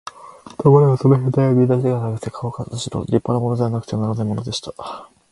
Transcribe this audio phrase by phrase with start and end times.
[0.57, 4.73] ところがその兵隊はみんな背が高くて、かおかたちの立派なものでなくてはならないのでした。